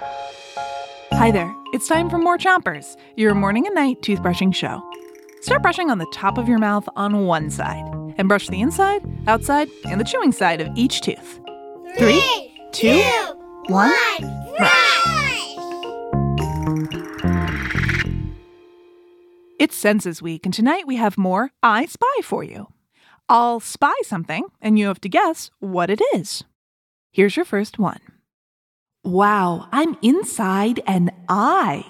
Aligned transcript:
Hi 0.00 1.30
there. 1.30 1.54
It's 1.72 1.86
time 1.86 2.08
for 2.08 2.18
more 2.18 2.38
Chompers, 2.38 2.96
your 3.16 3.34
morning 3.34 3.66
and 3.66 3.74
night 3.74 4.00
toothbrushing 4.02 4.54
show. 4.54 4.82
Start 5.42 5.62
brushing 5.62 5.90
on 5.90 5.98
the 5.98 6.10
top 6.12 6.38
of 6.38 6.48
your 6.48 6.58
mouth 6.58 6.88
on 6.96 7.26
one 7.26 7.50
side 7.50 7.84
and 8.16 8.28
brush 8.28 8.48
the 8.48 8.60
inside, 8.60 9.02
outside, 9.26 9.68
and 9.84 10.00
the 10.00 10.04
chewing 10.04 10.32
side 10.32 10.60
of 10.60 10.68
each 10.76 11.00
tooth. 11.00 11.40
Three, 11.98 12.54
two, 12.72 13.02
one, 13.66 13.92
It's 19.58 19.76
Senses 19.76 20.22
Week, 20.22 20.46
and 20.46 20.54
tonight 20.54 20.86
we 20.86 20.96
have 20.96 21.18
more 21.18 21.50
I 21.62 21.84
Spy 21.84 22.06
for 22.22 22.42
you. 22.42 22.68
I'll 23.28 23.60
spy 23.60 23.92
something, 24.02 24.46
and 24.62 24.78
you 24.78 24.86
have 24.86 25.00
to 25.02 25.08
guess 25.08 25.50
what 25.58 25.90
it 25.90 26.00
is. 26.14 26.44
Here's 27.12 27.36
your 27.36 27.44
first 27.44 27.78
one. 27.78 28.00
Wow, 29.10 29.66
I'm 29.72 29.96
inside 30.02 30.80
an 30.86 31.10
eye. 31.28 31.84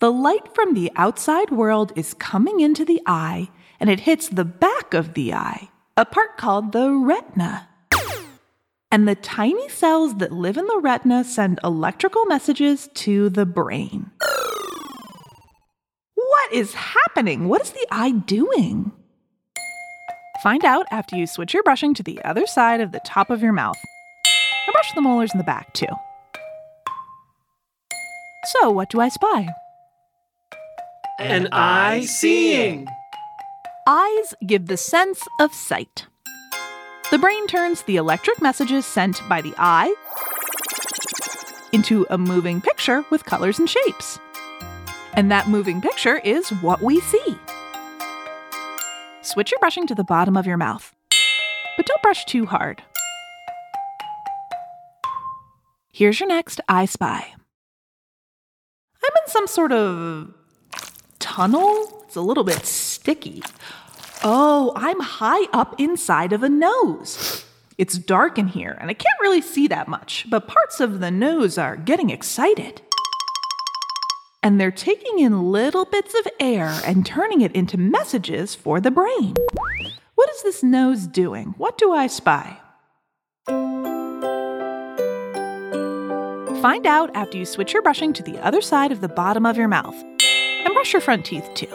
The 0.00 0.10
light 0.10 0.52
from 0.52 0.74
the 0.74 0.90
outside 0.96 1.52
world 1.52 1.92
is 1.94 2.12
coming 2.14 2.58
into 2.58 2.84
the 2.84 3.00
eye, 3.06 3.50
and 3.78 3.88
it 3.88 4.00
hits 4.00 4.26
the 4.26 4.44
back 4.44 4.92
of 4.92 5.14
the 5.14 5.32
eye, 5.32 5.68
a 5.96 6.04
part 6.04 6.36
called 6.36 6.72
the 6.72 6.90
retina. 6.90 7.68
And 8.90 9.06
the 9.06 9.14
tiny 9.14 9.68
cells 9.68 10.16
that 10.16 10.32
live 10.32 10.56
in 10.56 10.66
the 10.66 10.80
retina 10.82 11.22
send 11.22 11.60
electrical 11.62 12.24
messages 12.24 12.88
to 12.94 13.28
the 13.28 13.46
brain. 13.46 14.10
What 16.16 16.52
is 16.52 16.74
happening? 16.74 17.46
What 17.46 17.62
is 17.62 17.70
the 17.70 17.86
eye 17.92 18.10
doing? 18.10 18.90
Find 20.42 20.64
out 20.64 20.86
after 20.90 21.14
you 21.14 21.28
switch 21.28 21.54
your 21.54 21.62
brushing 21.62 21.94
to 21.94 22.02
the 22.02 22.20
other 22.24 22.48
side 22.48 22.80
of 22.80 22.90
the 22.90 23.00
top 23.06 23.30
of 23.30 23.40
your 23.40 23.52
mouth. 23.52 23.76
And 24.66 24.72
brush 24.72 24.92
the 24.94 25.00
molars 25.00 25.30
in 25.32 25.38
the 25.38 25.44
back, 25.44 25.72
too. 25.74 25.86
So, 28.52 28.70
what 28.70 28.90
do 28.90 29.00
I 29.00 29.08
spy? 29.08 29.48
An 31.20 31.48
eye 31.52 32.04
seeing. 32.04 32.88
Eyes 33.86 34.34
give 34.44 34.66
the 34.66 34.76
sense 34.76 35.26
of 35.38 35.54
sight. 35.54 36.06
The 37.12 37.18
brain 37.18 37.46
turns 37.46 37.82
the 37.82 37.96
electric 37.96 38.40
messages 38.42 38.86
sent 38.86 39.20
by 39.28 39.40
the 39.40 39.54
eye 39.56 39.94
into 41.72 42.06
a 42.10 42.18
moving 42.18 42.60
picture 42.60 43.04
with 43.10 43.24
colors 43.24 43.60
and 43.60 43.70
shapes. 43.70 44.18
And 45.14 45.30
that 45.30 45.48
moving 45.48 45.80
picture 45.80 46.18
is 46.18 46.48
what 46.60 46.82
we 46.82 47.00
see. 47.00 47.38
Switch 49.22 49.52
your 49.52 49.60
brushing 49.60 49.86
to 49.86 49.94
the 49.94 50.02
bottom 50.02 50.36
of 50.36 50.46
your 50.46 50.56
mouth, 50.56 50.92
but 51.76 51.86
don't 51.86 52.02
brush 52.02 52.24
too 52.24 52.46
hard. 52.46 52.82
Here's 55.92 56.18
your 56.18 56.28
next 56.28 56.60
I 56.68 56.86
Spy. 56.86 57.34
Some 59.30 59.46
sort 59.46 59.72
of 59.72 60.34
tunnel. 61.18 62.04
It's 62.06 62.16
a 62.16 62.20
little 62.20 62.44
bit 62.44 62.66
sticky. 62.66 63.42
Oh, 64.22 64.72
I'm 64.76 65.00
high 65.00 65.44
up 65.52 65.80
inside 65.80 66.32
of 66.32 66.42
a 66.42 66.48
nose. 66.48 67.44
It's 67.78 67.96
dark 67.96 68.38
in 68.38 68.48
here, 68.48 68.76
and 68.80 68.90
I 68.90 68.94
can't 68.94 69.20
really 69.20 69.40
see 69.40 69.66
that 69.68 69.88
much, 69.88 70.26
but 70.28 70.46
parts 70.46 70.80
of 70.80 71.00
the 71.00 71.10
nose 71.10 71.56
are 71.56 71.76
getting 71.76 72.10
excited 72.10 72.82
and 74.42 74.60
they're 74.60 74.70
taking 74.70 75.18
in 75.18 75.52
little 75.52 75.84
bits 75.84 76.14
of 76.18 76.26
air 76.38 76.80
and 76.86 77.04
turning 77.04 77.40
it 77.42 77.52
into 77.52 77.76
messages 77.76 78.54
for 78.54 78.80
the 78.80 78.90
brain. 78.90 79.34
What 80.14 80.30
is 80.30 80.42
this 80.42 80.62
nose 80.62 81.06
doing? 81.06 81.54
What 81.58 81.78
do 81.78 81.92
I 81.92 82.06
spy? 82.06 82.58
Find 86.60 86.86
out 86.86 87.10
after 87.14 87.38
you 87.38 87.46
switch 87.46 87.72
your 87.72 87.80
brushing 87.80 88.12
to 88.12 88.22
the 88.22 88.38
other 88.38 88.60
side 88.60 88.92
of 88.92 89.00
the 89.00 89.08
bottom 89.08 89.46
of 89.46 89.56
your 89.56 89.68
mouth. 89.68 89.94
And 89.94 90.74
brush 90.74 90.92
your 90.92 91.00
front 91.00 91.24
teeth 91.24 91.48
too. 91.54 91.68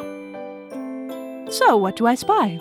So, 1.50 1.76
what 1.76 1.96
do 1.96 2.06
I 2.06 2.14
spy? 2.14 2.60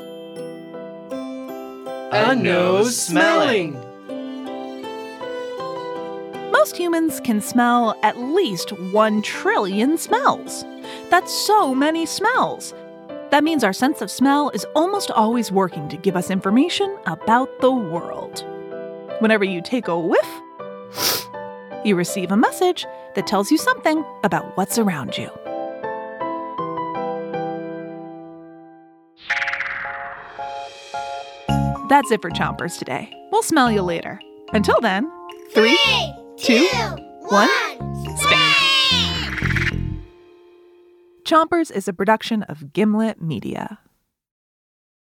A 2.12 2.34
nose 2.34 2.98
smelling. 2.98 3.74
Most 6.50 6.78
humans 6.78 7.20
can 7.20 7.42
smell 7.42 7.94
at 8.02 8.16
least 8.16 8.72
1 8.72 9.20
trillion 9.20 9.98
smells. 9.98 10.64
That's 11.10 11.30
so 11.46 11.74
many 11.74 12.06
smells. 12.06 12.72
That 13.32 13.44
means 13.44 13.62
our 13.62 13.74
sense 13.74 14.00
of 14.00 14.10
smell 14.10 14.48
is 14.50 14.64
almost 14.74 15.10
always 15.10 15.52
working 15.52 15.90
to 15.90 15.98
give 15.98 16.16
us 16.16 16.30
information 16.30 16.96
about 17.04 17.50
the 17.60 17.72
world. 17.72 18.42
Whenever 19.18 19.44
you 19.44 19.60
take 19.60 19.88
a 19.88 19.98
whiff, 19.98 20.40
you 21.84 21.96
receive 21.96 22.30
a 22.30 22.36
message 22.36 22.86
that 23.14 23.26
tells 23.26 23.50
you 23.50 23.58
something 23.58 24.04
about 24.22 24.56
what's 24.56 24.78
around 24.78 25.16
you. 25.16 25.30
That's 31.88 32.10
it 32.10 32.22
for 32.22 32.30
Chompers 32.30 32.78
today. 32.78 33.12
We'll 33.30 33.42
smell 33.42 33.70
you 33.70 33.82
later. 33.82 34.20
Until 34.52 34.80
then, 34.80 35.10
three, 35.52 35.78
two, 36.36 36.66
one! 37.28 37.50
Chompers 41.24 41.70
is 41.70 41.88
a 41.88 41.92
production 41.92 42.42
of 42.44 42.72
Gimlet 42.72 43.22
Media. 43.22 43.78